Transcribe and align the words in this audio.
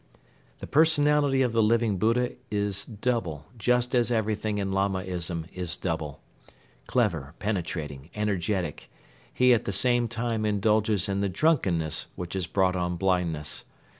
The 0.61 0.65
personality 0.65 1.43
of 1.43 1.53
the 1.53 1.61
Living 1.61 1.99
Buddha 1.99 2.31
is 2.49 2.85
double, 2.85 3.45
just 3.55 3.93
as 3.93 4.09
everything 4.09 4.57
in 4.57 4.71
Lamaism 4.71 5.45
is 5.53 5.77
double. 5.77 6.23
Clever, 6.87 7.35
penetrating, 7.37 8.09
energetic, 8.15 8.89
he 9.31 9.53
at 9.53 9.65
the 9.65 9.71
same 9.71 10.07
time 10.07 10.43
indulges 10.43 11.07
in 11.07 11.21
the 11.21 11.29
drunkenness 11.29 12.07
which 12.15 12.33
has 12.33 12.47
brought 12.47 12.75
on 12.75 12.95
blindness. 12.97 13.63